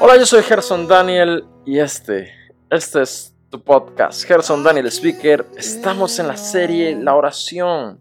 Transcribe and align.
Hola, 0.00 0.16
yo 0.16 0.24
soy 0.24 0.42
Gerson 0.42 0.88
Daniel 0.88 1.44
y 1.66 1.78
este, 1.78 2.32
este 2.70 3.02
es 3.02 3.34
tu 3.50 3.62
podcast, 3.62 4.24
Gerson 4.24 4.62
Daniel 4.64 4.86
Speaker. 4.86 5.44
Estamos 5.58 6.18
en 6.18 6.28
la 6.28 6.38
serie 6.38 6.96
La 6.96 7.14
oración. 7.14 8.00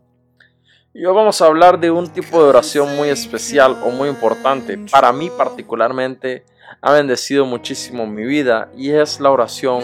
Y 0.93 1.03
hoy 1.03 1.13
vamos 1.13 1.41
a 1.41 1.47
hablar 1.47 1.79
de 1.79 1.91
un 1.91 2.07
tipo 2.07 2.41
de 2.41 2.47
oración 2.47 2.95
muy 2.95 3.09
especial 3.09 3.77
o 3.83 3.89
muy 3.89 4.07
importante. 4.07 4.77
Para 4.89 5.11
mí 5.11 5.29
particularmente 5.29 6.45
ha 6.81 6.93
bendecido 6.93 7.45
muchísimo 7.45 8.07
mi 8.07 8.23
vida 8.23 8.71
y 8.77 8.91
es 8.91 9.19
la 9.19 9.31
oración 9.31 9.83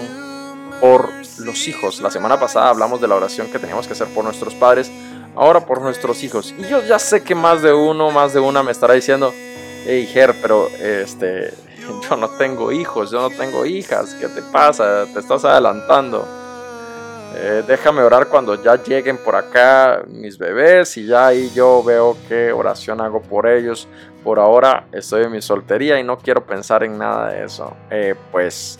por 0.84 1.12
los 1.38 1.66
hijos. 1.70 2.02
La 2.02 2.12
semana 2.12 2.38
pasada 2.38 2.68
hablamos 2.68 3.00
de 3.00 3.08
la 3.08 3.16
oración 3.16 3.48
que 3.48 3.58
teníamos 3.58 3.88
que 3.88 3.94
hacer 3.94 4.10
por 4.10 4.26
nuestros 4.26 4.54
padres, 4.54 4.92
ahora 5.34 5.62
por 5.62 5.82
nuestros 5.82 6.22
hijos. 6.26 6.54
Y 6.58 6.68
yo 6.68 6.84
ya 6.84 7.00
sé 7.00 7.24
que 7.24 7.36
más 7.36 7.62
de 7.62 7.72
uno, 7.72 8.12
más 8.12 8.34
de 8.34 8.42
una 8.42 8.64
me 8.64 8.74
estará 8.74 8.94
diciendo, 8.94 9.34
hey 9.86 10.06
Ger, 10.12 10.36
pero 10.42 10.68
este, 10.68 11.54
yo 12.10 12.18
no 12.18 12.32
tengo 12.32 12.74
hijos, 12.74 13.12
yo 13.12 13.22
no 13.22 13.30
tengo 13.30 13.66
hijas, 13.66 14.14
¿qué 14.16 14.28
te 14.28 14.42
pasa? 14.42 15.06
Te 15.06 15.20
estás 15.22 15.46
adelantando. 15.46 16.28
Eh, 17.38 17.64
déjame 17.66 18.02
orar 18.02 18.28
cuando 18.28 18.62
ya 18.62 18.76
lleguen 18.76 19.18
por 19.18 19.38
acá 19.38 20.04
mis 20.06 20.38
bebés 20.38 20.98
y 20.98 21.06
ya 21.06 21.28
ahí 21.28 21.50
yo 21.56 21.82
veo 21.82 22.18
qué 22.28 22.52
oración 22.52 23.00
hago 23.00 23.22
por 23.22 23.48
ellos. 23.48 23.88
Por 24.22 24.38
ahora 24.38 24.88
estoy 24.92 25.24
en 25.24 25.32
mi 25.32 25.42
soltería 25.42 25.98
y 25.98 26.04
no 26.04 26.18
quiero 26.18 26.46
pensar 26.46 26.84
en 26.84 26.98
nada 26.98 27.30
de 27.30 27.46
eso. 27.46 27.74
Eh, 27.90 28.16
pues 28.34 28.80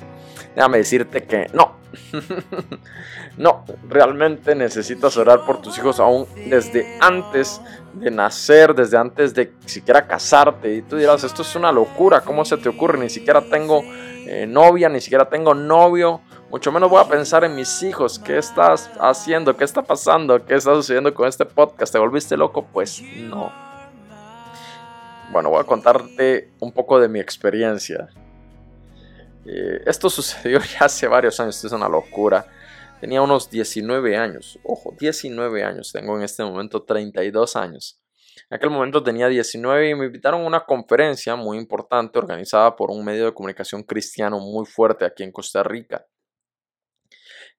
déjame 0.56 0.80
decirte 0.80 1.24
que 1.24 1.48
no. 1.54 1.84
no, 3.38 3.66
realmente 3.88 4.56
necesitas 4.56 5.16
orar 5.18 5.46
por 5.46 5.62
tus 5.62 5.78
hijos 5.78 6.00
aún 6.00 6.26
desde 6.50 6.98
antes 7.00 7.62
de 7.94 8.10
nacer, 8.10 8.74
desde 8.74 8.98
antes 8.98 9.34
de 9.34 9.54
siquiera 9.66 10.08
casarte. 10.08 10.74
Y 10.74 10.82
tú 10.82 10.98
dirás, 10.98 11.24
esto 11.24 11.42
es 11.42 11.56
una 11.56 11.72
locura, 11.72 12.22
¿cómo 12.22 12.46
se 12.46 12.58
te 12.58 12.70
ocurre? 12.70 12.98
Ni 12.98 13.10
siquiera 13.10 13.42
tengo 13.42 13.84
eh, 13.84 14.46
novia, 14.48 14.90
ni 14.90 15.02
siquiera 15.02 15.30
tengo 15.30 15.54
novio. 15.54 16.22
Mucho 16.50 16.72
menos 16.72 16.90
voy 16.90 17.02
a 17.02 17.08
pensar 17.08 17.44
en 17.44 17.56
mis 17.56 17.82
hijos. 17.82 18.20
¿Qué 18.20 18.38
estás 18.38 18.90
haciendo? 19.00 19.58
¿Qué 19.58 19.64
está 19.64 19.82
pasando? 19.82 20.46
¿Qué 20.46 20.56
está 20.56 20.74
sucediendo 20.76 21.14
con 21.14 21.28
este 21.28 21.46
podcast? 21.46 21.94
¿Te 21.94 22.00
volviste 22.00 22.38
loco? 22.38 22.66
Pues 22.72 23.02
no. 23.02 23.52
Bueno, 25.32 25.50
voy 25.50 25.62
a 25.62 25.64
contarte 25.64 26.52
un 26.60 26.72
poco 26.72 27.00
de 27.00 27.08
mi 27.08 27.20
experiencia. 27.20 28.08
Eh, 29.46 29.82
esto 29.86 30.10
sucedió 30.10 30.60
ya 30.80 30.86
hace 30.86 31.08
varios 31.08 31.40
años, 31.40 31.56
esto 31.56 31.68
es 31.68 31.74
una 31.74 31.90
locura. 31.90 32.46
Tenía 33.00 33.22
unos 33.22 33.50
19 33.50 34.16
años, 34.16 34.60
ojo, 34.64 34.96
19 34.98 35.64
años, 35.64 35.92
tengo 35.92 36.16
en 36.16 36.24
este 36.24 36.44
momento 36.44 36.84
32 36.84 37.56
años. 37.58 38.00
En 38.50 38.56
aquel 38.56 38.70
momento 38.70 39.04
tenía 39.04 39.28
19 39.28 39.90
y 39.90 39.96
me 39.96 40.06
invitaron 40.06 40.42
a 40.42 40.48
una 40.48 40.66
conferencia 40.66 41.36
muy 41.36 41.58
importante 41.58 42.18
organizada 42.18 42.76
por 42.76 42.92
un 42.92 43.04
medio 43.04 43.26
de 43.26 43.34
comunicación 43.34 43.84
cristiano 43.84 44.40
muy 44.40 44.66
fuerte 44.66 45.06
aquí 45.06 45.24
en 45.24 45.32
Costa 45.32 45.64
Rica. 45.64 46.06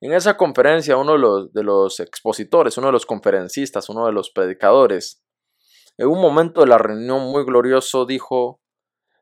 En 0.01 0.13
esa 0.13 0.37
conferencia 0.37 0.97
uno 0.97 1.13
de 1.13 1.19
los, 1.19 1.53
de 1.53 1.63
los 1.63 2.01
expositores, 2.01 2.77
uno 2.79 2.89
de 2.89 2.93
los 2.93 3.07
conferencistas, 3.07 3.89
uno 3.89 4.07
de 4.07 4.13
los 4.13 4.31
predicadores, 4.31 5.23
en 5.97 6.09
un 6.09 6.21
momento 6.21 6.63
de 6.63 6.67
la 6.67 6.79
reunión 6.79 7.31
muy 7.31 7.45
glorioso 7.45 8.05
dijo, 8.05 8.61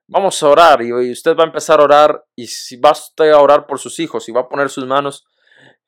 vamos 0.06 0.42
a 0.42 0.48
orar 0.48 0.82
y 0.82 1.10
usted 1.10 1.36
va 1.36 1.44
a 1.44 1.46
empezar 1.46 1.80
a 1.80 1.84
orar 1.84 2.24
y 2.36 2.46
si 2.46 2.76
va 2.76 2.92
usted 2.92 3.30
a 3.30 3.40
orar 3.40 3.66
por 3.66 3.78
sus 3.78 3.98
hijos 3.98 4.28
y 4.28 4.32
va 4.32 4.42
a 4.42 4.48
poner 4.48 4.68
sus 4.68 4.86
manos 4.86 5.24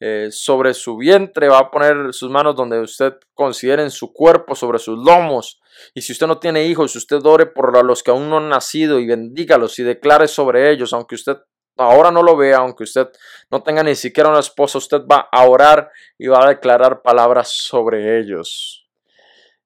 eh, 0.01 0.29
sobre 0.31 0.75
su 0.75 0.97
vientre, 0.97 1.49
va 1.49 1.59
a 1.59 1.71
poner 1.71 2.13
sus 2.13 2.29
manos 2.29 2.57
donde 2.57 2.81
usted 2.81 3.15
considere 3.33 3.83
en 3.83 3.91
su 3.91 4.13
cuerpo, 4.13 4.55
sobre 4.55 4.79
sus 4.79 4.99
lomos. 4.99 5.61
Y 5.95 6.03
si 6.03 6.13
usted 6.13 6.27
no 6.27 6.39
tiene 6.39 6.65
hijos, 6.65 6.95
usted 6.97 7.25
ore 7.25 7.47
por 7.47 7.85
los 7.85 8.03
que 8.03 8.11
aún 8.11 8.29
no 8.29 8.39
han 8.39 8.49
nacido 8.49 8.99
y 8.99 9.07
bendígalos 9.07 9.79
y 9.79 9.83
declare 9.83 10.29
sobre 10.29 10.71
ellos, 10.71 10.93
aunque 10.93 11.15
usted 11.15 11.37
ahora 11.77 12.11
no 12.11 12.23
lo 12.23 12.37
vea, 12.37 12.59
aunque 12.59 12.85
usted 12.85 13.09
no 13.51 13.63
tenga 13.63 13.83
ni 13.83 13.95
siquiera 13.95 14.31
una 14.31 14.41
esposa, 14.41 14.79
usted 14.79 15.03
va 15.11 15.29
a 15.31 15.49
orar 15.49 15.91
y 16.19 16.27
va 16.27 16.45
a 16.45 16.49
declarar 16.49 17.03
palabras 17.03 17.51
sobre 17.51 18.19
ellos. 18.21 18.87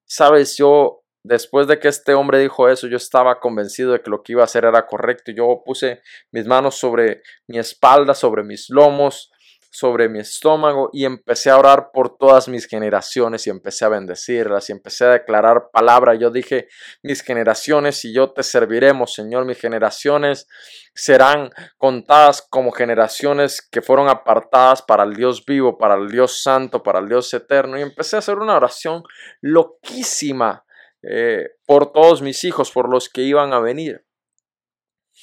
Sabes, 0.04 0.56
yo 0.56 1.02
Después 1.28 1.66
de 1.66 1.78
que 1.78 1.88
este 1.88 2.14
hombre 2.14 2.38
dijo 2.38 2.70
eso, 2.70 2.86
yo 2.86 2.96
estaba 2.96 3.38
convencido 3.38 3.92
de 3.92 4.00
que 4.00 4.08
lo 4.08 4.22
que 4.22 4.32
iba 4.32 4.40
a 4.40 4.46
hacer 4.46 4.64
era 4.64 4.86
correcto. 4.86 5.30
Yo 5.30 5.62
puse 5.62 6.00
mis 6.32 6.46
manos 6.46 6.76
sobre 6.76 7.20
mi 7.46 7.58
espalda, 7.58 8.14
sobre 8.14 8.42
mis 8.44 8.70
lomos, 8.70 9.30
sobre 9.70 10.08
mi 10.08 10.20
estómago 10.20 10.88
y 10.90 11.04
empecé 11.04 11.50
a 11.50 11.58
orar 11.58 11.90
por 11.92 12.16
todas 12.16 12.48
mis 12.48 12.66
generaciones 12.66 13.46
y 13.46 13.50
empecé 13.50 13.84
a 13.84 13.90
bendecirlas 13.90 14.70
y 14.70 14.72
empecé 14.72 15.04
a 15.04 15.10
declarar 15.10 15.68
palabra. 15.70 16.14
Yo 16.14 16.30
dije, 16.30 16.68
mis 17.02 17.20
generaciones 17.20 18.02
y 18.06 18.14
yo 18.14 18.32
te 18.32 18.42
serviremos, 18.42 19.12
Señor, 19.12 19.44
mis 19.44 19.60
generaciones 19.60 20.46
serán 20.94 21.50
contadas 21.76 22.40
como 22.40 22.72
generaciones 22.72 23.60
que 23.60 23.82
fueron 23.82 24.08
apartadas 24.08 24.80
para 24.80 25.04
el 25.04 25.14
Dios 25.14 25.44
vivo, 25.44 25.76
para 25.76 25.96
el 25.96 26.08
Dios 26.08 26.42
santo, 26.42 26.82
para 26.82 27.00
el 27.00 27.08
Dios 27.10 27.34
eterno. 27.34 27.78
Y 27.78 27.82
empecé 27.82 28.16
a 28.16 28.20
hacer 28.20 28.38
una 28.38 28.56
oración 28.56 29.02
loquísima 29.42 30.64
eh, 31.02 31.50
por 31.66 31.92
todos 31.92 32.22
mis 32.22 32.44
hijos, 32.44 32.70
por 32.70 32.88
los 32.88 33.08
que 33.08 33.22
iban 33.22 33.52
a 33.52 33.60
venir. 33.60 34.04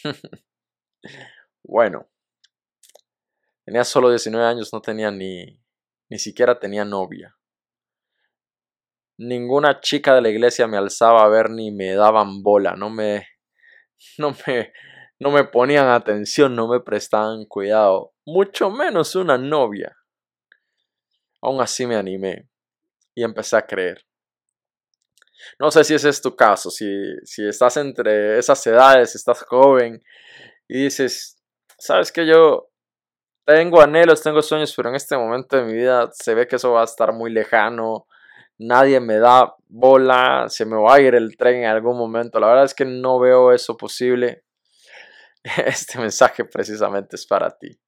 bueno, 1.63 2.09
tenía 3.65 3.83
solo 3.83 4.09
19 4.09 4.45
años, 4.45 4.71
no 4.71 4.81
tenía 4.81 5.11
ni, 5.11 5.61
ni 6.09 6.19
siquiera 6.19 6.59
tenía 6.59 6.85
novia. 6.85 7.37
Ninguna 9.17 9.79
chica 9.79 10.13
de 10.13 10.21
la 10.21 10.29
iglesia 10.29 10.67
me 10.67 10.77
alzaba 10.77 11.23
a 11.23 11.29
ver 11.29 11.49
ni 11.49 11.71
me 11.71 11.93
daban 11.93 12.43
bola, 12.43 12.75
no 12.75 12.89
me, 12.89 13.27
no 14.17 14.35
me, 14.45 14.73
no 15.19 15.31
me 15.31 15.45
ponían 15.45 15.87
atención, 15.87 16.55
no 16.55 16.67
me 16.67 16.79
prestaban 16.79 17.45
cuidado, 17.45 18.13
mucho 18.25 18.69
menos 18.69 19.15
una 19.15 19.37
novia. 19.37 19.95
Aún 21.41 21.61
así 21.61 21.85
me 21.85 21.95
animé 21.95 22.49
y 23.13 23.23
empecé 23.23 23.55
a 23.57 23.65
creer. 23.65 24.05
No 25.59 25.71
sé 25.71 25.83
si 25.83 25.93
ese 25.93 26.09
es 26.09 26.21
tu 26.21 26.35
caso, 26.35 26.69
si, 26.69 26.85
si 27.23 27.47
estás 27.47 27.77
entre 27.77 28.37
esas 28.39 28.65
edades, 28.67 29.15
estás 29.15 29.43
joven 29.43 30.01
y 30.67 30.83
dices, 30.85 31.37
sabes 31.77 32.11
que 32.11 32.25
yo 32.25 32.69
tengo 33.45 33.81
anhelos, 33.81 34.21
tengo 34.21 34.41
sueños, 34.41 34.73
pero 34.75 34.89
en 34.89 34.95
este 34.95 35.17
momento 35.17 35.57
de 35.57 35.63
mi 35.63 35.73
vida 35.73 36.09
se 36.11 36.33
ve 36.33 36.47
que 36.47 36.55
eso 36.55 36.71
va 36.71 36.81
a 36.81 36.85
estar 36.85 37.13
muy 37.13 37.31
lejano, 37.31 38.07
nadie 38.57 38.99
me 38.99 39.17
da 39.17 39.55
bola, 39.67 40.45
se 40.49 40.65
me 40.65 40.77
va 40.77 40.95
a 40.95 41.01
ir 41.01 41.15
el 41.15 41.37
tren 41.37 41.57
en 41.57 41.69
algún 41.69 41.97
momento, 41.97 42.39
la 42.39 42.47
verdad 42.47 42.65
es 42.65 42.73
que 42.73 42.85
no 42.85 43.19
veo 43.19 43.51
eso 43.51 43.77
posible. 43.77 44.43
Este 45.65 45.99
mensaje 45.99 46.43
precisamente 46.45 47.15
es 47.15 47.27
para 47.27 47.55
ti. 47.55 47.79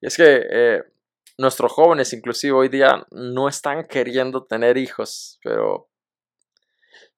Y 0.00 0.06
es 0.06 0.16
que 0.16 0.46
eh, 0.50 0.82
nuestros 1.36 1.70
jóvenes 1.70 2.14
inclusive 2.14 2.52
hoy 2.52 2.68
día 2.68 3.06
no 3.10 3.48
están 3.48 3.86
queriendo 3.86 4.44
tener 4.44 4.78
hijos, 4.78 5.38
pero 5.44 5.87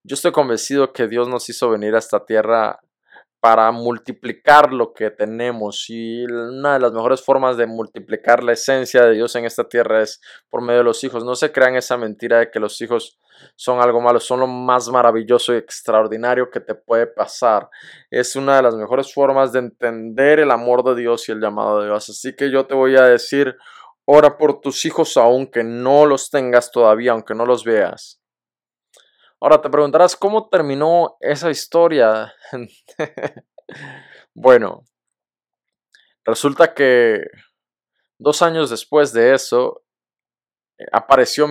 yo 0.03 0.15
estoy 0.15 0.33
convencido 0.33 0.93
que 0.93 1.09
Dios 1.09 1.29
nos 1.29 1.49
hizo 1.49 1.71
venir 1.71 1.95
a 1.95 1.99
esta 1.99 2.25
tierra 2.25 2.81
para 3.41 3.73
multiplicar 3.73 4.73
lo 4.73 4.93
que 4.93 5.11
tenemos 5.11 5.87
y 5.89 6.25
una 6.25 6.75
de 6.75 6.81
las 6.81 6.93
mejores 6.93 7.23
formas 7.23 7.57
de 7.57 7.67
multiplicar 7.67 8.45
la 8.45 8.53
esencia 8.53 9.03
de 9.05 9.15
Dios 9.15 9.35
en 9.35 9.47
esta 9.47 9.67
tierra 9.67 10.03
es 10.03 10.21
por 10.51 10.61
medio 10.61 10.79
de 10.79 10.85
los 10.85 11.03
hijos. 11.05 11.25
No 11.25 11.35
se 11.35 11.51
crean 11.51 11.75
esa 11.75 11.97
mentira 11.97 12.39
de 12.39 12.51
que 12.51 12.61
los 12.61 12.79
hijos 12.83 13.19
son 13.57 13.81
algo 13.81 14.03
malo, 14.03 14.21
son 14.21 14.41
lo 14.41 14.47
más 14.47 14.91
maravilloso 14.91 15.55
y 15.55 15.57
extraordinario 15.57 16.51
que 16.51 16.61
te 16.61 16.75
puede 16.75 17.07
pasar. 17.07 17.71
Es 18.11 18.37
una 18.37 18.57
de 18.57 18.63
las 18.63 18.77
mejores 18.77 19.13
formas 19.13 19.53
de 19.53 19.61
entender 19.61 20.41
el 20.41 20.51
amor 20.51 20.85
de 20.85 21.01
Dios 21.01 21.27
y 21.29 21.33
el 21.33 21.41
llamado 21.41 21.81
de 21.81 21.87
Dios. 21.87 22.11
Así 22.11 22.37
que 22.37 22.51
yo 22.51 22.67
te 22.67 22.75
voy 22.75 22.97
a 22.97 23.05
decir, 23.05 23.57
ora 24.05 24.37
por 24.37 24.61
tus 24.61 24.85
hijos 24.85 25.17
aunque 25.17 25.65
no 25.65 26.05
los 26.05 26.29
tengas 26.29 26.71
todavía, 26.71 27.13
aunque 27.13 27.35
no 27.35 27.47
los 27.47 27.65
veas. 27.65 28.20
Ahora 29.43 29.63
te 29.63 29.71
preguntarás 29.71 30.17
cómo 30.17 30.51
terminó 30.51 31.17
esa 31.21 31.51
historia. 31.51 32.35
bueno, 34.35 34.85
resulta 36.27 36.75
que 36.75 37.23
dos 38.19 38.43
años 38.43 38.69
después 38.69 39.15
de 39.15 39.33
eso 39.33 39.83
eh, 40.79 40.85
apareció 40.93 41.49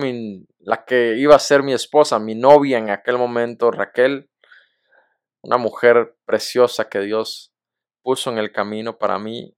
la 0.60 0.84
que 0.84 1.16
iba 1.18 1.34
a 1.34 1.40
ser 1.40 1.64
mi 1.64 1.72
esposa, 1.72 2.20
mi 2.20 2.36
novia 2.36 2.78
en 2.78 2.90
aquel 2.90 3.18
momento, 3.18 3.72
Raquel, 3.72 4.30
una 5.42 5.56
mujer 5.56 6.16
preciosa 6.24 6.88
que 6.88 7.00
Dios 7.00 7.52
puso 8.02 8.30
en 8.30 8.38
el 8.38 8.52
camino 8.52 8.98
para 8.98 9.18
mí. 9.18 9.56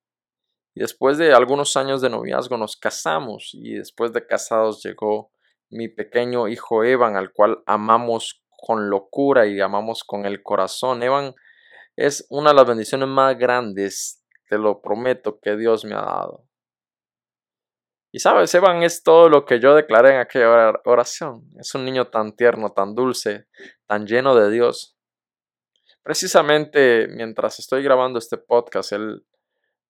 Y 0.75 0.81
después 0.81 1.19
de 1.19 1.34
algunos 1.34 1.76
años 1.76 2.00
de 2.00 2.08
noviazgo 2.08 2.56
nos 2.56 2.79
casamos 2.79 3.50
y 3.52 3.75
después 3.75 4.14
de 4.14 4.26
casados 4.26 4.82
llegó 4.82 5.32
mi 5.72 5.88
pequeño 5.88 6.48
hijo 6.48 6.84
Evan, 6.84 7.16
al 7.16 7.32
cual 7.32 7.62
amamos 7.66 8.44
con 8.48 8.90
locura 8.90 9.46
y 9.46 9.60
amamos 9.60 10.04
con 10.04 10.26
el 10.26 10.42
corazón. 10.42 11.02
Evan 11.02 11.34
es 11.96 12.26
una 12.30 12.50
de 12.50 12.56
las 12.56 12.66
bendiciones 12.66 13.08
más 13.08 13.36
grandes, 13.38 14.22
te 14.48 14.58
lo 14.58 14.80
prometo, 14.80 15.40
que 15.40 15.56
Dios 15.56 15.84
me 15.84 15.94
ha 15.94 16.02
dado. 16.02 16.46
Y 18.12 18.19
sabes, 18.19 18.54
Evan 18.54 18.82
es 18.82 19.02
todo 19.02 19.30
lo 19.30 19.46
que 19.46 19.58
yo 19.58 19.74
declaré 19.74 20.10
en 20.10 20.20
aquella 20.20 20.74
oración. 20.84 21.48
Es 21.58 21.74
un 21.74 21.86
niño 21.86 22.08
tan 22.08 22.36
tierno, 22.36 22.72
tan 22.72 22.94
dulce, 22.94 23.46
tan 23.86 24.06
lleno 24.06 24.34
de 24.34 24.50
Dios. 24.50 24.98
Precisamente 26.02 27.08
mientras 27.08 27.58
estoy 27.58 27.82
grabando 27.82 28.19
este 28.19 28.36
podcast, 28.36 28.92
él 28.92 29.24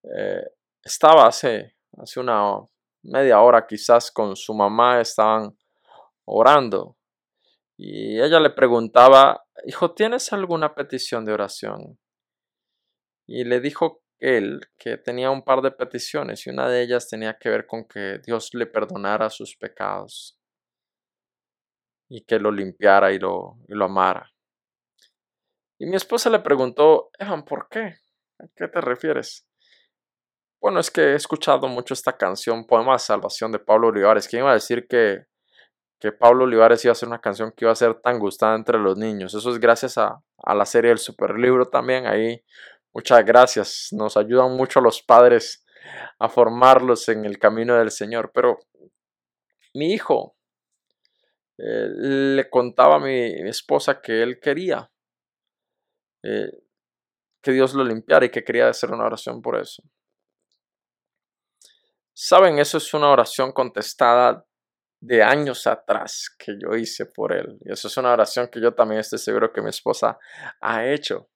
eh, 0.04 0.44
estaba 0.84 1.26
hace, 1.26 1.74
hace 1.98 2.20
una 2.20 2.58
media 3.02 3.40
hora 3.40 3.66
quizás 3.66 4.12
con 4.12 4.36
su 4.36 4.54
mamá, 4.54 5.00
estaban 5.00 5.56
orando. 6.24 6.96
Y 7.76 8.20
ella 8.20 8.40
le 8.40 8.50
preguntaba, 8.50 9.44
hijo, 9.66 9.94
¿tienes 9.94 10.32
alguna 10.32 10.74
petición 10.74 11.24
de 11.24 11.32
oración? 11.32 11.98
Y 13.26 13.44
le 13.44 13.60
dijo 13.60 14.02
él 14.20 14.60
que 14.78 14.98
tenía 14.98 15.30
un 15.30 15.42
par 15.42 15.62
de 15.62 15.72
peticiones 15.72 16.46
y 16.46 16.50
una 16.50 16.68
de 16.68 16.82
ellas 16.82 17.08
tenía 17.08 17.36
que 17.38 17.48
ver 17.48 17.66
con 17.66 17.86
que 17.86 18.20
Dios 18.24 18.50
le 18.52 18.66
perdonara 18.66 19.30
sus 19.30 19.56
pecados 19.56 20.38
y 22.08 22.24
que 22.24 22.38
lo 22.38 22.52
limpiara 22.52 23.12
y 23.12 23.18
lo, 23.18 23.58
lo 23.68 23.84
amara. 23.84 24.30
Y 25.80 25.86
mi 25.86 25.96
esposa 25.96 26.30
le 26.30 26.38
preguntó, 26.38 27.10
Evan, 27.18 27.44
¿por 27.44 27.68
qué? 27.68 27.96
¿A 28.38 28.46
qué 28.54 28.68
te 28.68 28.80
refieres? 28.80 29.48
Bueno, 30.60 30.78
es 30.78 30.92
que 30.92 31.00
he 31.00 31.14
escuchado 31.16 31.66
mucho 31.66 31.92
esta 31.92 32.16
canción, 32.16 32.66
Poema 32.66 32.92
de 32.92 33.00
Salvación 33.00 33.50
de 33.50 33.58
Pablo 33.58 33.88
Olivares. 33.88 34.28
¿Quién 34.28 34.42
iba 34.42 34.52
a 34.52 34.54
decir 34.54 34.86
que, 34.86 35.24
que 36.02 36.10
Pablo 36.12 36.44
Olivares 36.44 36.84
iba 36.84 36.90
a 36.90 36.92
hacer 36.92 37.08
una 37.08 37.20
canción 37.20 37.52
que 37.56 37.64
iba 37.64 37.72
a 37.72 37.76
ser 37.76 37.94
tan 37.94 38.18
gustada 38.18 38.56
entre 38.56 38.78
los 38.78 38.98
niños? 38.98 39.32
Eso 39.34 39.50
es 39.50 39.60
gracias 39.60 39.96
a, 39.96 40.20
a 40.38 40.54
la 40.54 40.66
serie 40.66 40.88
del 40.88 40.98
Superlibro 40.98 41.66
también. 41.66 42.06
Ahí 42.06 42.42
Muchas 42.94 43.24
gracias. 43.24 43.88
Nos 43.92 44.16
ayudan 44.16 44.54
mucho 44.54 44.80
los 44.80 45.02
padres 45.02 45.64
a 46.18 46.28
formarlos 46.28 47.08
en 47.08 47.24
el 47.24 47.38
camino 47.38 47.74
del 47.76 47.90
Señor. 47.90 48.32
Pero 48.34 48.58
mi 49.72 49.94
hijo 49.94 50.36
eh, 51.58 51.88
le 52.36 52.50
contaba 52.50 52.96
a 52.96 53.00
mi 53.00 53.48
esposa 53.48 54.00
que 54.02 54.22
él 54.22 54.38
quería 54.40 54.90
eh, 56.22 56.52
que 57.40 57.52
Dios 57.52 57.74
lo 57.74 57.82
limpiara 57.82 58.26
y 58.26 58.30
que 58.30 58.44
quería 58.44 58.68
hacer 58.68 58.92
una 58.92 59.06
oración 59.06 59.40
por 59.40 59.58
eso. 59.58 59.82
Saben, 62.12 62.58
eso 62.58 62.76
es 62.76 62.92
una 62.92 63.10
oración 63.10 63.52
contestada 63.52 64.44
de 65.02 65.20
años 65.20 65.66
atrás 65.66 66.30
que 66.38 66.52
yo 66.62 66.76
hice 66.76 67.06
por 67.06 67.32
él. 67.32 67.58
Y 67.64 67.72
eso 67.72 67.88
es 67.88 67.96
una 67.96 68.12
oración 68.12 68.48
que 68.48 68.60
yo 68.60 68.72
también 68.72 69.00
estoy 69.00 69.18
seguro 69.18 69.52
que 69.52 69.60
mi 69.60 69.68
esposa 69.68 70.16
ha 70.60 70.86
hecho. 70.86 71.28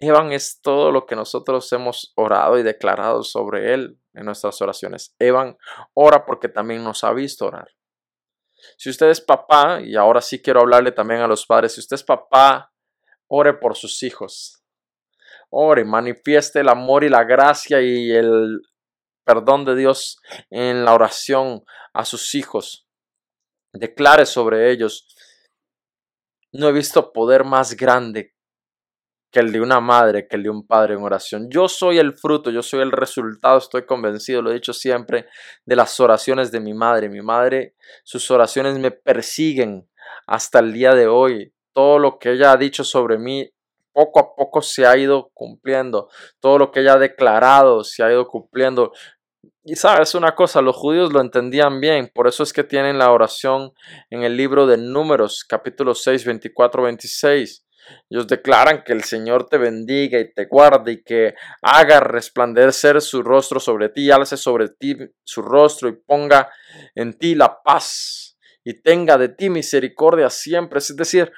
Evan 0.00 0.32
es 0.32 0.60
todo 0.60 0.90
lo 0.90 1.06
que 1.06 1.14
nosotros 1.14 1.72
hemos 1.72 2.12
orado 2.16 2.58
y 2.58 2.64
declarado 2.64 3.22
sobre 3.22 3.72
él 3.72 4.00
en 4.12 4.26
nuestras 4.26 4.60
oraciones. 4.60 5.14
Evan 5.20 5.56
ora 5.94 6.26
porque 6.26 6.48
también 6.48 6.82
nos 6.82 7.04
ha 7.04 7.12
visto 7.12 7.46
orar. 7.46 7.68
Si 8.76 8.90
usted 8.90 9.08
es 9.08 9.20
papá, 9.20 9.80
y 9.80 9.94
ahora 9.94 10.20
sí 10.20 10.42
quiero 10.42 10.60
hablarle 10.60 10.90
también 10.90 11.20
a 11.20 11.28
los 11.28 11.46
padres, 11.46 11.74
si 11.74 11.80
usted 11.80 11.94
es 11.94 12.02
papá, 12.02 12.72
ore 13.28 13.54
por 13.54 13.76
sus 13.76 14.02
hijos. 14.02 14.64
Ore, 15.48 15.84
manifieste 15.84 16.58
el 16.58 16.68
amor 16.68 17.04
y 17.04 17.08
la 17.08 17.22
gracia 17.22 17.80
y 17.80 18.10
el 18.10 18.60
perdón 19.26 19.64
de 19.64 19.74
Dios 19.74 20.18
en 20.50 20.84
la 20.84 20.94
oración 20.94 21.64
a 21.92 22.04
sus 22.04 22.34
hijos. 22.34 22.86
Declare 23.72 24.24
sobre 24.24 24.70
ellos. 24.70 25.08
No 26.52 26.68
he 26.68 26.72
visto 26.72 27.12
poder 27.12 27.44
más 27.44 27.76
grande 27.76 28.34
que 29.32 29.40
el 29.40 29.52
de 29.52 29.60
una 29.60 29.80
madre, 29.80 30.28
que 30.28 30.36
el 30.36 30.44
de 30.44 30.50
un 30.50 30.66
padre 30.66 30.94
en 30.94 31.02
oración. 31.02 31.50
Yo 31.50 31.68
soy 31.68 31.98
el 31.98 32.16
fruto, 32.16 32.50
yo 32.50 32.62
soy 32.62 32.80
el 32.80 32.92
resultado, 32.92 33.58
estoy 33.58 33.84
convencido, 33.84 34.40
lo 34.40 34.50
he 34.50 34.54
dicho 34.54 34.72
siempre, 34.72 35.26
de 35.64 35.76
las 35.76 35.98
oraciones 35.98 36.52
de 36.52 36.60
mi 36.60 36.72
madre. 36.72 37.08
Mi 37.08 37.20
madre, 37.20 37.74
sus 38.04 38.30
oraciones 38.30 38.78
me 38.78 38.92
persiguen 38.92 39.88
hasta 40.26 40.60
el 40.60 40.72
día 40.72 40.94
de 40.94 41.08
hoy. 41.08 41.52
Todo 41.74 41.98
lo 41.98 42.18
que 42.18 42.32
ella 42.32 42.52
ha 42.52 42.56
dicho 42.56 42.84
sobre 42.84 43.18
mí, 43.18 43.50
poco 43.96 44.20
a 44.20 44.34
poco 44.34 44.60
se 44.60 44.86
ha 44.86 44.96
ido 44.96 45.30
cumpliendo. 45.32 46.10
Todo 46.38 46.58
lo 46.58 46.70
que 46.70 46.80
ella 46.80 46.94
ha 46.94 46.98
declarado 46.98 47.82
se 47.82 48.02
ha 48.02 48.10
ido 48.10 48.28
cumpliendo. 48.28 48.92
Y 49.68 49.74
sabes 49.74 50.14
una 50.14 50.36
cosa, 50.36 50.62
los 50.62 50.76
judíos 50.76 51.12
lo 51.12 51.20
entendían 51.20 51.80
bien, 51.80 52.08
por 52.14 52.28
eso 52.28 52.44
es 52.44 52.52
que 52.52 52.62
tienen 52.62 52.98
la 52.98 53.10
oración 53.10 53.72
en 54.10 54.22
el 54.22 54.36
libro 54.36 54.64
de 54.68 54.76
Números, 54.76 55.44
capítulo 55.44 55.92
6, 55.96 56.24
24, 56.24 56.84
26. 56.84 57.66
Ellos 58.08 58.28
declaran 58.28 58.84
que 58.84 58.92
el 58.92 59.02
Señor 59.02 59.48
te 59.48 59.58
bendiga 59.58 60.20
y 60.20 60.32
te 60.32 60.44
guarde 60.44 60.92
y 60.92 61.02
que 61.02 61.34
haga 61.62 61.98
resplandecer 61.98 63.02
su 63.02 63.24
rostro 63.24 63.58
sobre 63.58 63.88
ti, 63.88 64.08
alce 64.12 64.36
sobre 64.36 64.68
ti 64.68 64.96
su 65.24 65.42
rostro 65.42 65.88
y 65.88 65.96
ponga 65.96 66.48
en 66.94 67.18
ti 67.18 67.34
la 67.34 67.60
paz 67.60 68.38
y 68.62 68.80
tenga 68.82 69.18
de 69.18 69.30
ti 69.30 69.50
misericordia 69.50 70.30
siempre. 70.30 70.78
Es 70.78 70.94
decir, 70.94 71.32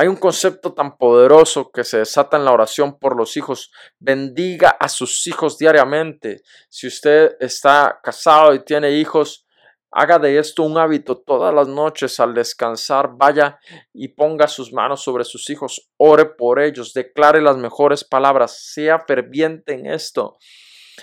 hay 0.00 0.08
un 0.08 0.16
concepto 0.16 0.72
tan 0.72 0.96
poderoso 0.96 1.70
que 1.70 1.84
se 1.84 1.98
desata 1.98 2.38
en 2.38 2.46
la 2.46 2.52
oración 2.52 2.98
por 2.98 3.14
los 3.16 3.36
hijos. 3.36 3.70
Bendiga 3.98 4.70
a 4.70 4.88
sus 4.88 5.26
hijos 5.26 5.58
diariamente. 5.58 6.40
Si 6.70 6.86
usted 6.86 7.36
está 7.38 8.00
casado 8.02 8.54
y 8.54 8.64
tiene 8.64 8.92
hijos, 8.92 9.46
Haga 9.92 10.20
de 10.20 10.38
esto 10.38 10.62
un 10.62 10.78
hábito 10.78 11.18
todas 11.18 11.52
las 11.52 11.66
noches 11.66 12.20
al 12.20 12.32
descansar, 12.32 13.10
vaya 13.16 13.58
y 13.92 14.06
ponga 14.06 14.46
sus 14.46 14.72
manos 14.72 15.02
sobre 15.02 15.24
sus 15.24 15.50
hijos, 15.50 15.90
ore 15.96 16.26
por 16.26 16.60
ellos, 16.60 16.94
declare 16.94 17.42
las 17.42 17.56
mejores 17.56 18.04
palabras, 18.04 18.56
sea 18.72 19.00
ferviente 19.00 19.74
en 19.74 19.86
esto. 19.86 20.38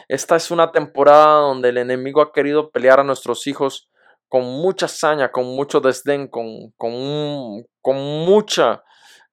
Esta 0.08 0.38
es 0.38 0.52
una 0.52 0.72
temporada 0.72 1.42
donde 1.42 1.68
el 1.68 1.80
enemigo 1.80 2.22
ha 2.22 2.32
querido 2.32 2.72
pelear 2.72 3.02
a 3.02 3.04
nuestros 3.04 3.46
hijos 3.46 3.90
con 4.27 4.44
mucha 4.44 4.88
saña, 4.88 5.31
con 5.31 5.45
mucho 5.45 5.79
desdén, 5.79 6.27
con, 6.27 6.71
con, 6.77 7.65
con 7.81 7.95
mucha 8.25 8.83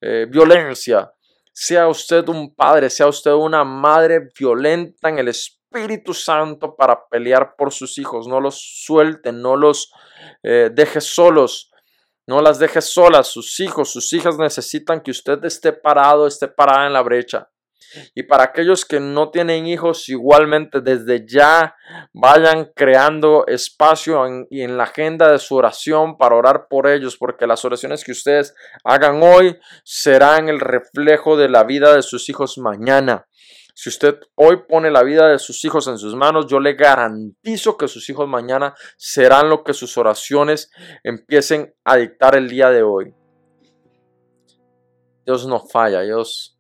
eh, 0.00 0.26
violencia. 0.28 1.12
Sea 1.52 1.88
usted 1.88 2.28
un 2.28 2.54
padre, 2.54 2.90
sea 2.90 3.06
usted 3.06 3.32
una 3.32 3.64
madre 3.64 4.28
violenta 4.36 5.08
en 5.08 5.18
el 5.18 5.28
espíritu 5.28 5.64
Espíritu 5.74 6.14
Santo 6.14 6.76
para 6.76 7.08
pelear 7.08 7.56
por 7.56 7.72
sus 7.72 7.98
hijos. 7.98 8.28
No 8.28 8.40
los 8.40 8.56
suelte, 8.84 9.32
no 9.32 9.56
los 9.56 9.92
eh, 10.42 10.70
deje 10.72 11.00
solos. 11.00 11.70
No 12.26 12.40
las 12.40 12.58
deje 12.58 12.80
solas, 12.80 13.26
sus 13.26 13.60
hijos, 13.60 13.90
sus 13.90 14.10
hijas 14.14 14.38
necesitan 14.38 15.02
que 15.02 15.10
usted 15.10 15.44
esté 15.44 15.74
parado, 15.74 16.26
esté 16.26 16.48
parada 16.48 16.86
en 16.86 16.94
la 16.94 17.02
brecha. 17.02 17.50
Y 18.14 18.24
para 18.24 18.44
aquellos 18.44 18.84
que 18.84 19.00
no 19.00 19.30
tienen 19.30 19.66
hijos, 19.66 20.08
igualmente 20.08 20.80
desde 20.80 21.26
ya 21.26 21.76
vayan 22.12 22.72
creando 22.74 23.46
espacio 23.46 24.26
en, 24.26 24.46
y 24.50 24.62
en 24.62 24.76
la 24.76 24.84
agenda 24.84 25.30
de 25.30 25.38
su 25.38 25.54
oración 25.54 26.16
para 26.16 26.36
orar 26.36 26.66
por 26.68 26.86
ellos, 26.86 27.16
porque 27.16 27.46
las 27.46 27.64
oraciones 27.64 28.04
que 28.04 28.12
ustedes 28.12 28.54
hagan 28.84 29.22
hoy 29.22 29.58
serán 29.84 30.48
el 30.48 30.60
reflejo 30.60 31.36
de 31.36 31.48
la 31.48 31.64
vida 31.64 31.94
de 31.94 32.02
sus 32.02 32.28
hijos 32.28 32.58
mañana. 32.58 33.26
Si 33.76 33.88
usted 33.88 34.20
hoy 34.36 34.62
pone 34.68 34.90
la 34.92 35.02
vida 35.02 35.28
de 35.28 35.40
sus 35.40 35.64
hijos 35.64 35.88
en 35.88 35.98
sus 35.98 36.14
manos, 36.14 36.46
yo 36.46 36.60
le 36.60 36.74
garantizo 36.74 37.76
que 37.76 37.88
sus 37.88 38.08
hijos 38.08 38.28
mañana 38.28 38.74
serán 38.96 39.48
lo 39.48 39.64
que 39.64 39.74
sus 39.74 39.98
oraciones 39.98 40.70
empiecen 41.02 41.74
a 41.84 41.96
dictar 41.96 42.36
el 42.36 42.48
día 42.48 42.70
de 42.70 42.84
hoy. 42.84 43.12
Dios 45.26 45.46
no 45.48 45.58
falla, 45.58 46.02
Dios 46.02 46.53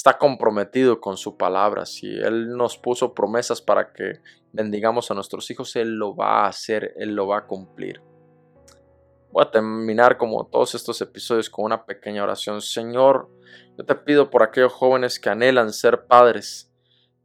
está 0.00 0.16
comprometido 0.16 0.98
con 0.98 1.18
su 1.18 1.36
palabra. 1.36 1.84
Si 1.84 2.06
Él 2.06 2.56
nos 2.56 2.78
puso 2.78 3.12
promesas 3.12 3.60
para 3.60 3.92
que 3.92 4.22
bendigamos 4.50 5.10
a 5.10 5.14
nuestros 5.14 5.50
hijos, 5.50 5.76
Él 5.76 5.96
lo 5.96 6.16
va 6.16 6.44
a 6.44 6.48
hacer, 6.48 6.94
Él 6.96 7.14
lo 7.14 7.26
va 7.26 7.40
a 7.40 7.46
cumplir. 7.46 8.00
Voy 9.30 9.44
a 9.44 9.50
terminar 9.50 10.16
como 10.16 10.46
todos 10.46 10.74
estos 10.74 11.02
episodios 11.02 11.50
con 11.50 11.66
una 11.66 11.84
pequeña 11.84 12.22
oración. 12.22 12.62
Señor, 12.62 13.28
yo 13.76 13.84
te 13.84 13.94
pido 13.94 14.30
por 14.30 14.42
aquellos 14.42 14.72
jóvenes 14.72 15.20
que 15.20 15.28
anhelan 15.28 15.70
ser 15.70 16.06
padres, 16.06 16.72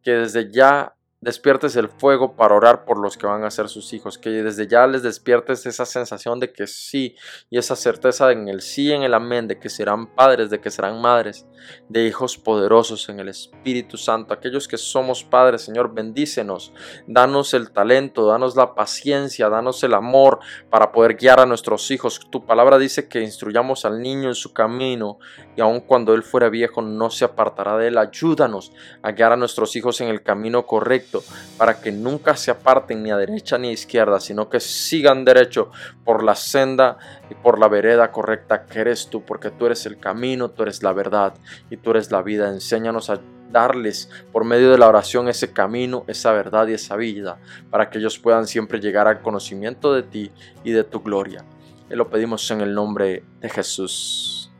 que 0.03 0.11
desde 0.11 0.51
ya 0.51 0.97
despiertes 1.21 1.75
el 1.75 1.89
fuego 1.89 2.35
para 2.35 2.55
orar 2.55 2.85
por 2.85 2.99
los 2.99 3.17
que 3.17 3.25
van 3.25 3.43
a 3.43 3.51
ser 3.51 3.67
sus 3.67 3.93
hijos, 3.93 4.17
que 4.17 4.29
desde 4.29 4.67
ya 4.67 4.85
les 4.85 5.01
despiertes 5.01 5.65
esa 5.65 5.85
sensación 5.85 6.39
de 6.39 6.51
que 6.51 6.67
sí 6.67 7.15
y 7.49 7.57
esa 7.57 7.75
certeza 7.75 8.31
en 8.31 8.47
el 8.47 8.61
sí, 8.61 8.91
en 8.91 9.03
el 9.03 9.13
amén, 9.13 9.47
de 9.47 9.57
que 9.57 9.69
serán 9.69 10.13
padres, 10.13 10.49
de 10.49 10.59
que 10.59 10.69
serán 10.69 11.01
madres, 11.01 11.47
de 11.89 12.05
hijos 12.05 12.37
poderosos 12.37 13.09
en 13.09 13.19
el 13.19 13.29
Espíritu 13.29 13.97
Santo. 13.97 14.33
Aquellos 14.33 14.67
que 14.67 14.77
somos 14.77 15.23
padres, 15.23 15.63
Señor, 15.63 15.93
bendícenos, 15.93 16.73
danos 17.07 17.53
el 17.53 17.71
talento, 17.71 18.27
danos 18.27 18.55
la 18.55 18.75
paciencia, 18.75 19.49
danos 19.49 19.83
el 19.83 19.93
amor 19.93 20.39
para 20.69 20.91
poder 20.91 21.15
guiar 21.15 21.39
a 21.39 21.45
nuestros 21.45 21.89
hijos. 21.91 22.19
Tu 22.29 22.45
palabra 22.45 22.77
dice 22.77 23.07
que 23.07 23.21
instruyamos 23.21 23.85
al 23.85 24.01
niño 24.01 24.27
en 24.27 24.35
su 24.35 24.53
camino 24.53 25.17
y 25.55 25.61
aun 25.61 25.79
cuando 25.81 26.13
él 26.13 26.23
fuera 26.23 26.49
viejo 26.49 26.81
no 26.81 27.09
se 27.09 27.25
apartará 27.25 27.77
de 27.77 27.87
él. 27.87 27.97
Ayúdanos 27.97 28.71
a 29.01 29.11
guiar 29.11 29.31
a 29.31 29.37
nuestros 29.37 29.75
hijos 29.75 30.01
en 30.01 30.09
el 30.09 30.21
camino 30.21 30.67
correcto 30.67 31.14
para 31.57 31.79
que 31.79 31.91
nunca 31.91 32.35
se 32.35 32.51
aparten 32.51 33.03
ni 33.03 33.11
a 33.11 33.17
derecha 33.17 33.57
ni 33.57 33.69
a 33.69 33.71
izquierda, 33.71 34.19
sino 34.19 34.49
que 34.49 34.59
sigan 34.59 35.25
derecho 35.25 35.71
por 36.03 36.23
la 36.23 36.35
senda 36.35 36.97
y 37.29 37.35
por 37.35 37.59
la 37.59 37.67
vereda 37.67 38.11
correcta 38.11 38.65
que 38.65 38.79
eres 38.79 39.09
tú, 39.09 39.23
porque 39.23 39.51
tú 39.51 39.65
eres 39.65 39.85
el 39.85 39.99
camino, 39.99 40.49
tú 40.49 40.63
eres 40.63 40.83
la 40.83 40.93
verdad 40.93 41.33
y 41.69 41.77
tú 41.77 41.91
eres 41.91 42.11
la 42.11 42.21
vida. 42.21 42.49
Enséñanos 42.49 43.09
a 43.09 43.19
darles 43.51 44.09
por 44.31 44.43
medio 44.43 44.71
de 44.71 44.77
la 44.77 44.87
oración 44.87 45.27
ese 45.29 45.53
camino, 45.53 46.03
esa 46.07 46.31
verdad 46.33 46.67
y 46.67 46.73
esa 46.73 46.95
vida, 46.95 47.37
para 47.69 47.89
que 47.89 47.99
ellos 47.99 48.19
puedan 48.19 48.47
siempre 48.47 48.79
llegar 48.79 49.07
al 49.07 49.21
conocimiento 49.21 49.93
de 49.93 50.03
ti 50.03 50.31
y 50.63 50.71
de 50.71 50.83
tu 50.83 51.01
gloria. 51.01 51.45
Y 51.89 51.95
lo 51.95 52.09
pedimos 52.09 52.49
en 52.51 52.61
el 52.61 52.73
nombre 52.73 53.23
de 53.39 53.49
Jesús. 53.49 54.51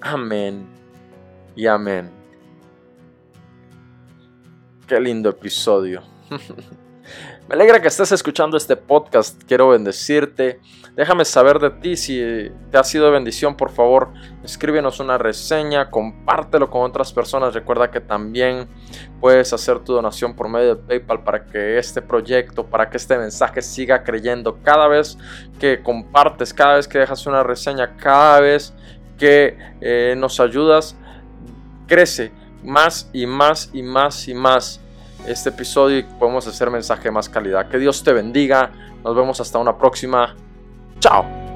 Amén 0.00 0.66
y 1.54 1.66
amén. 1.66 2.17
Qué 4.88 4.98
lindo 4.98 5.28
episodio. 5.28 6.00
Me 7.48 7.54
alegra 7.54 7.82
que 7.82 7.88
estés 7.88 8.10
escuchando 8.10 8.56
este 8.56 8.74
podcast. 8.74 9.42
Quiero 9.46 9.68
bendecirte. 9.68 10.60
Déjame 10.96 11.26
saber 11.26 11.58
de 11.58 11.68
ti 11.68 11.94
si 11.94 12.50
te 12.70 12.78
ha 12.78 12.82
sido 12.82 13.10
bendición. 13.10 13.54
Por 13.54 13.70
favor, 13.70 14.14
escríbenos 14.42 14.98
una 14.98 15.18
reseña, 15.18 15.90
compártelo 15.90 16.70
con 16.70 16.88
otras 16.88 17.12
personas. 17.12 17.52
Recuerda 17.52 17.90
que 17.90 18.00
también 18.00 18.66
puedes 19.20 19.52
hacer 19.52 19.80
tu 19.80 19.92
donación 19.92 20.34
por 20.34 20.48
medio 20.48 20.76
de 20.76 20.82
PayPal 20.82 21.22
para 21.22 21.44
que 21.44 21.76
este 21.76 22.00
proyecto, 22.00 22.64
para 22.64 22.88
que 22.88 22.96
este 22.96 23.18
mensaje 23.18 23.60
siga 23.60 24.02
creyendo. 24.02 24.58
Cada 24.62 24.88
vez 24.88 25.18
que 25.60 25.82
compartes, 25.82 26.54
cada 26.54 26.76
vez 26.76 26.88
que 26.88 26.98
dejas 26.98 27.26
una 27.26 27.42
reseña, 27.42 27.94
cada 27.98 28.40
vez 28.40 28.72
que 29.18 29.54
eh, 29.82 30.14
nos 30.16 30.40
ayudas, 30.40 30.96
crece 31.86 32.32
más 32.64 33.08
y 33.12 33.26
más 33.26 33.70
y 33.72 33.82
más 33.82 34.28
y 34.28 34.34
más 34.34 34.80
este 35.26 35.50
episodio 35.50 35.98
y 35.98 36.02
podemos 36.02 36.46
hacer 36.46 36.70
mensaje 36.70 37.04
de 37.04 37.10
más 37.10 37.28
calidad. 37.28 37.68
Que 37.68 37.78
Dios 37.78 38.02
te 38.02 38.12
bendiga. 38.12 38.70
Nos 39.04 39.14
vemos 39.14 39.40
hasta 39.40 39.58
una 39.58 39.76
próxima. 39.76 40.34
Chao. 41.00 41.47